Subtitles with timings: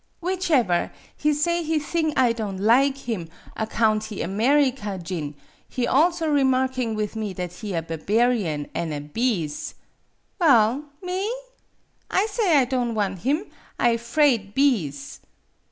[0.19, 5.35] "Whichever, he say he thing I don' lig him, account he America jin,
[5.69, 5.85] he.
[5.85, 9.75] also re marking with me that he a barbarian an' a beas'.
[10.39, 11.31] Well, me?
[12.09, 13.45] I say I don' wan' him.
[13.77, 15.19] I 'fraid beas'.